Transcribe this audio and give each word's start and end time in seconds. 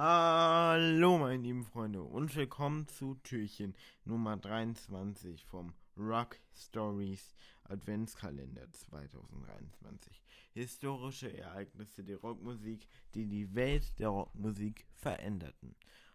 Hallo 0.00 1.18
meine 1.18 1.42
lieben 1.42 1.64
Freunde 1.64 2.04
und 2.04 2.32
willkommen 2.36 2.86
zu 2.86 3.16
Türchen 3.16 3.74
Nummer 4.04 4.36
23 4.36 5.44
vom 5.44 5.74
Rock 5.96 6.38
Stories 6.54 7.34
Adventskalender 7.64 8.70
2023. 8.70 10.22
Historische 10.52 11.36
Ereignisse 11.36 12.04
der 12.04 12.18
Rockmusik, 12.18 12.86
die 13.14 13.26
die 13.26 13.52
Welt 13.56 13.98
der 13.98 14.10
Rockmusik 14.10 14.86
veränderten. 14.92 15.74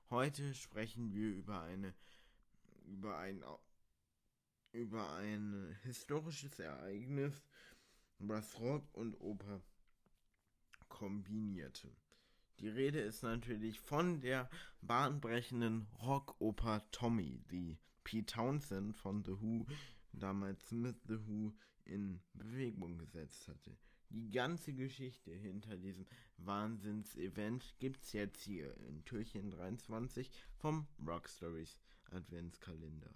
Heute 0.10 0.54
sprechen 0.54 1.12
wir 1.12 1.28
über 1.36 1.64
eine 1.64 1.94
über 2.86 3.18
ein 3.18 3.44
über 4.72 5.12
ein 5.16 5.78
historisches 5.84 6.58
Ereignis, 6.58 7.44
was 8.18 8.58
Rock 8.62 8.88
und 8.94 9.20
Oper 9.20 9.62
kombinierte. 10.88 11.94
Die 12.60 12.70
Rede 12.70 13.00
ist 13.00 13.24
natürlich 13.24 13.80
von 13.80 14.22
der 14.22 14.50
bahnbrechenden 14.82 15.88
Rockoper 16.02 16.84
Tommy, 16.92 17.42
die 17.52 17.78
Pete 18.04 18.34
Townsend 18.34 18.96
von 18.96 19.24
The 19.24 19.42
Who 19.42 19.66
damals 20.14 20.72
mit 20.72 20.96
The 21.08 21.28
Who 21.28 21.54
in 21.86 22.22
Bewegung 22.34 22.98
gesetzt 22.98 23.48
hatte. 23.48 23.76
Die 24.10 24.30
ganze 24.30 24.74
Geschichte 24.74 25.32
hinter 25.32 25.76
diesem 25.76 26.06
Wahnsinns-Event 26.38 27.76
gibt's 27.80 28.14
jetzt 28.14 28.44
hier 28.44 28.78
in 28.88 29.04
Türchen 29.06 29.50
23 29.50 30.30
vom 30.58 30.88
Rock 31.06 31.28
Stories 31.28 31.80
Adventskalender. 32.12 33.10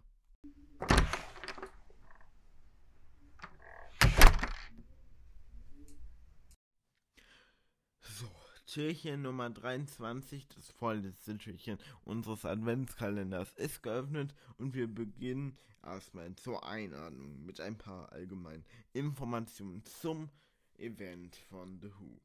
Türchen 8.77 9.23
Nummer 9.23 9.49
23, 9.49 10.47
das 10.49 10.69
vorletzte 10.69 11.35
Türchen 11.39 11.79
unseres 12.05 12.45
Adventskalenders, 12.45 13.51
ist 13.53 13.81
geöffnet 13.81 14.35
und 14.59 14.75
wir 14.75 14.85
beginnen 14.85 15.57
erstmal 15.81 16.35
zur 16.35 16.63
Einordnung 16.63 17.43
mit 17.43 17.59
ein 17.59 17.75
paar 17.75 18.11
allgemeinen 18.11 18.63
Informationen 18.93 19.83
zum 19.83 20.29
Event 20.77 21.37
von 21.49 21.79
The 21.81 21.89
Who. 21.97 22.21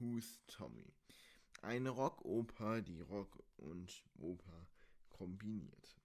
Who's 0.00 0.40
Tommy? 0.48 0.92
Eine 1.60 1.90
Rockoper, 1.90 2.82
die 2.82 3.02
Rock 3.02 3.40
und 3.58 4.02
Oper 4.18 4.66
kombiniert. 5.08 6.01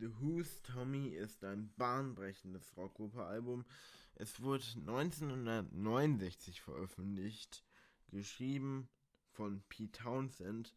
The 0.00 0.08
Who's 0.18 0.62
Tommy 0.62 1.08
ist 1.08 1.44
ein 1.44 1.74
bahnbrechendes 1.76 2.74
Rockoper-Album, 2.74 3.66
es 4.14 4.40
wurde 4.40 4.64
1969 4.78 6.62
veröffentlicht, 6.62 7.62
geschrieben 8.08 8.88
von 9.28 9.62
Pete 9.68 10.02
Townsend, 10.02 10.74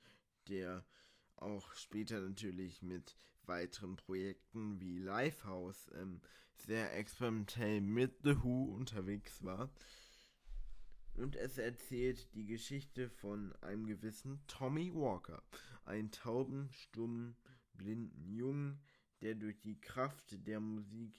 der 0.49 0.85
auch 1.37 1.73
später 1.73 2.19
natürlich 2.19 2.81
mit 2.81 3.17
weiteren 3.45 3.95
Projekten 3.95 4.81
wie 4.81 4.99
Lifehouse 4.99 5.89
ähm, 5.95 6.19
sehr 6.57 6.93
experimentell 6.97 7.79
mit 7.79 8.23
The 8.23 8.43
Who 8.43 8.73
unterwegs 8.75 9.41
war. 9.41 9.73
Und 11.13 11.37
es 11.37 11.57
erzählt 11.57 12.33
die 12.35 12.45
Geschichte 12.45 13.09
von 13.09 13.53
einem 13.61 13.85
gewissen 13.85 14.45
Tommy 14.47 14.93
Walker, 14.93 15.41
ein 15.85 16.11
tauben, 16.11 16.69
stummen, 16.73 17.37
blinden 17.73 18.33
Jungen, 18.33 18.81
der 19.23 19.35
durch 19.35 19.57
die 19.61 19.79
Kraft 19.79 20.35
der 20.45 20.59
Musik 20.59 21.15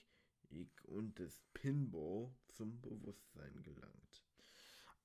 und 0.83 1.17
des 1.17 1.41
Pinball 1.55 2.31
zum 2.49 2.79
Bewusstsein 2.79 3.63
gelangt. 3.63 4.23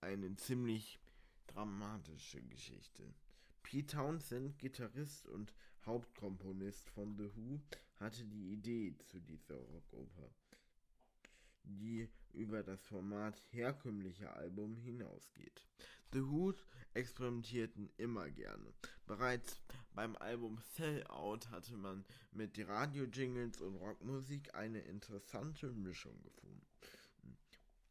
Eine 0.02 0.34
ziemlich 0.34 1.00
dramatische 1.46 2.42
Geschichte. 2.42 3.14
Pete 3.62 3.96
Townsend, 3.96 4.58
Gitarrist 4.58 5.26
und 5.28 5.54
Hauptkomponist 5.86 6.90
von 6.90 7.16
The 7.16 7.30
Who, 7.34 7.60
hatte 7.96 8.24
die 8.26 8.52
Idee 8.52 8.94
zu 8.98 9.18
dieser 9.18 9.56
Rockoper, 9.56 10.30
die 11.64 12.08
über 12.32 12.62
das 12.62 12.84
Format 12.86 13.40
herkömmlicher 13.50 14.36
Album 14.36 14.76
hinausgeht. 14.76 15.66
The 16.12 16.22
Who 16.22 16.54
experimentierten 16.94 17.90
immer 17.96 18.30
gerne. 18.30 18.72
Bereits 19.06 19.60
beim 19.94 20.16
Album 20.16 20.58
Sell 20.74 21.04
Out 21.06 21.50
hatte 21.50 21.76
man 21.76 22.04
mit 22.32 22.58
Radio-Jingles 22.66 23.60
und 23.60 23.76
Rockmusik 23.76 24.54
eine 24.54 24.80
interessante 24.80 25.70
Mischung 25.72 26.20
gefunden. 26.22 26.66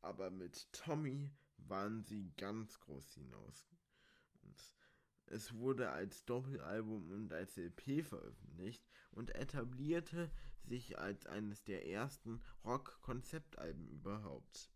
Aber 0.01 0.29
mit 0.31 0.71
Tommy 0.73 1.31
waren 1.57 2.03
sie 2.03 2.31
ganz 2.37 2.79
groß 2.79 3.13
hinaus. 3.13 3.69
Es 5.31 5.53
wurde 5.53 5.91
als 5.91 6.25
Doppelalbum 6.25 7.11
und 7.11 7.31
als 7.31 7.55
LP 7.57 8.03
veröffentlicht 8.03 8.83
und 9.11 9.33
etablierte 9.35 10.31
sich 10.63 10.97
als 10.97 11.25
eines 11.27 11.63
der 11.63 11.87
ersten 11.87 12.41
Rock-Konzeptalben 12.65 13.87
überhaupt. 13.89 14.71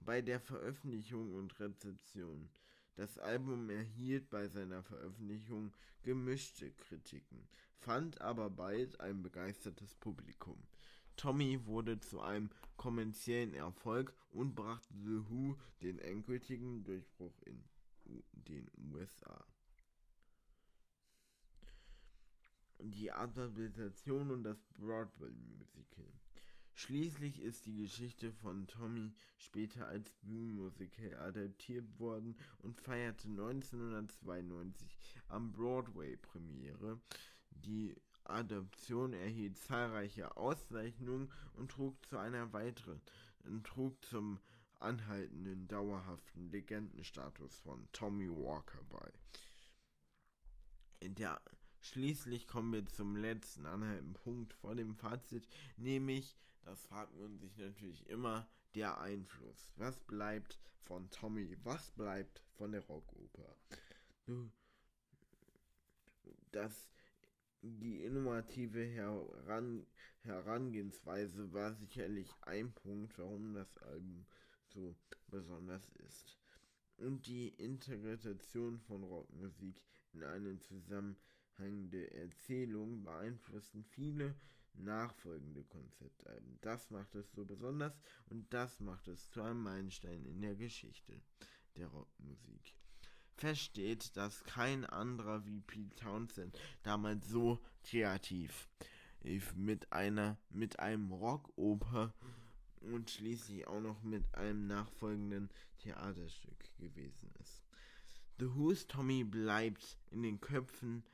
Bei 0.00 0.20
der 0.20 0.38
Veröffentlichung 0.38 1.34
und 1.34 1.58
Rezeption 1.60 2.50
das 2.98 3.16
Album 3.16 3.70
erhielt 3.70 4.28
bei 4.28 4.48
seiner 4.48 4.82
Veröffentlichung 4.82 5.72
gemischte 6.02 6.72
Kritiken, 6.72 7.48
fand 7.78 8.20
aber 8.20 8.50
bald 8.50 8.98
ein 8.98 9.22
begeistertes 9.22 9.94
Publikum. 9.94 10.60
Tommy 11.16 11.64
wurde 11.64 12.00
zu 12.00 12.20
einem 12.20 12.50
kommerziellen 12.76 13.54
Erfolg 13.54 14.12
und 14.30 14.56
brachte 14.56 14.92
The 14.94 15.30
Who 15.30 15.56
den 15.80 16.00
endgültigen 16.00 16.82
Durchbruch 16.82 17.40
in 17.42 17.62
den 18.32 18.70
USA. 18.92 19.44
Die 22.80 23.10
Adaptation 23.10 24.30
und 24.30 24.44
das 24.44 24.62
Broadway-Musical 24.74 26.12
Schließlich 26.78 27.40
ist 27.42 27.66
die 27.66 27.74
Geschichte 27.74 28.30
von 28.30 28.68
Tommy 28.68 29.12
später 29.36 29.88
als 29.88 30.12
Bühnenmusical 30.22 31.12
adaptiert 31.18 31.98
worden 31.98 32.36
und 32.58 32.80
feierte 32.80 33.26
1992 33.26 34.96
am 35.26 35.50
Broadway 35.50 36.16
Premiere. 36.16 37.00
Die 37.50 37.96
Adaption 38.22 39.12
erhielt 39.12 39.58
zahlreiche 39.58 40.36
Auszeichnungen 40.36 41.32
und 41.54 41.72
trug 41.72 41.96
zu 42.06 42.16
einer 42.16 42.52
weiteren, 42.52 43.02
trug 43.64 44.00
zum 44.04 44.38
anhaltenden, 44.80 45.68
dauerhaften 45.68 46.50
Legendenstatus 46.50 47.58
von 47.58 47.88
Tommy 47.92 48.28
Walker 48.28 48.82
bei. 48.88 49.12
In 51.00 51.14
Schließlich 51.80 52.48
kommen 52.48 52.72
wir 52.72 52.86
zum 52.86 53.16
letzten 53.16 53.64
anhaltenden 53.64 54.14
Punkt 54.14 54.52
vor 54.52 54.74
dem 54.74 54.94
Fazit, 54.96 55.48
nämlich 55.76 56.36
das 56.64 56.82
fragt 56.82 57.16
man 57.16 57.38
sich 57.38 57.56
natürlich 57.56 58.06
immer, 58.08 58.46
der 58.74 59.00
Einfluss. 59.00 59.72
Was 59.76 59.98
bleibt 60.00 60.58
von 60.82 61.08
Tommy? 61.10 61.56
Was 61.64 61.90
bleibt 61.92 62.42
von 62.56 62.72
der 62.72 62.82
Rockoper? 62.82 63.56
Das 66.52 66.90
die 67.62 68.04
innovative 68.04 68.84
Heran 68.84 69.86
Herangehensweise 70.22 71.52
war 71.52 71.74
sicherlich 71.74 72.28
ein 72.42 72.72
Punkt, 72.72 73.18
warum 73.18 73.54
das 73.54 73.78
Album 73.78 74.26
so 74.68 74.96
besonders 75.28 75.88
ist. 76.06 76.38
Und 76.96 77.26
die 77.26 77.48
Interpretation 77.48 78.78
von 78.80 79.04
Rockmusik 79.04 79.82
in 80.12 80.24
eine 80.24 80.58
zusammenhängende 80.58 82.12
Erzählung 82.12 83.04
beeinflussten 83.04 83.84
viele 83.84 84.34
nachfolgende 84.74 85.64
Konzeptalben. 85.64 86.58
Das 86.60 86.90
macht 86.90 87.14
es 87.14 87.30
so 87.32 87.44
besonders 87.44 87.92
und 88.26 88.52
das 88.52 88.80
macht 88.80 89.08
es 89.08 89.30
zu 89.30 89.42
einem 89.42 89.62
Meilenstein 89.62 90.24
in 90.24 90.40
der 90.40 90.54
Geschichte 90.54 91.20
der 91.76 91.88
Rockmusik. 91.88 92.74
Versteht, 93.36 94.16
dass 94.16 94.42
kein 94.44 94.84
anderer 94.84 95.46
wie 95.46 95.60
Pete 95.60 95.94
Townsend 95.94 96.58
damals 96.82 97.28
so 97.28 97.60
kreativ 97.84 98.68
mit 99.54 99.92
einer 99.92 100.38
mit 100.50 100.78
einem 100.80 101.12
Rockoper 101.12 102.14
und 102.80 103.10
schließlich 103.10 103.66
auch 103.66 103.80
noch 103.80 104.02
mit 104.02 104.34
einem 104.34 104.66
nachfolgenden 104.66 105.50
Theaterstück 105.78 106.76
gewesen 106.78 107.32
ist. 107.40 107.62
The 108.38 108.54
Who's 108.54 108.86
Tommy 108.86 109.24
bleibt 109.24 109.98
in 110.10 110.22
den 110.22 110.40
Köpfen 110.40 111.04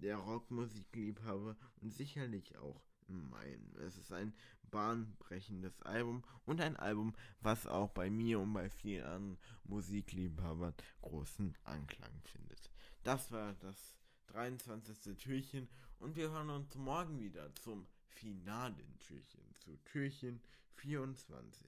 der 0.00 0.16
Rockmusikliebhaber 0.16 1.56
und 1.80 1.92
sicherlich 1.92 2.56
auch 2.58 2.82
in 3.08 3.28
meinen. 3.28 3.74
Es 3.76 3.96
ist 3.96 4.12
ein 4.12 4.34
bahnbrechendes 4.70 5.82
Album 5.82 6.24
und 6.46 6.60
ein 6.60 6.76
Album, 6.76 7.14
was 7.40 7.66
auch 7.66 7.90
bei 7.90 8.10
mir 8.10 8.40
und 8.40 8.52
bei 8.52 8.68
vielen 8.70 9.04
anderen 9.04 9.38
Musikliebhabern 9.64 10.74
großen 11.02 11.56
Anklang 11.64 12.22
findet. 12.24 12.70
Das 13.02 13.30
war 13.30 13.54
das 13.54 13.96
23. 14.28 15.16
Türchen 15.16 15.68
und 15.98 16.16
wir 16.16 16.30
hören 16.30 16.50
uns 16.50 16.74
morgen 16.74 17.20
wieder 17.20 17.54
zum 17.56 17.86
finalen 18.08 18.98
Türchen, 19.00 19.43
zu 19.64 19.76
Türchen 19.84 20.40
24. 20.76 21.66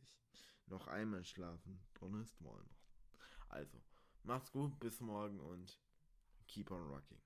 Noch 0.66 0.87
einmal 0.88 1.25
schlafen, 1.25 1.81
dann 2.00 2.20
ist 2.20 2.40
noch. 2.40 2.69
Also, 3.48 3.78
macht's 4.22 4.52
gut, 4.52 4.78
bis 4.81 5.00
morgen 5.00 5.40
und 5.40 5.78
keep 6.46 6.70
on 6.70 6.82
rocking. 6.88 7.20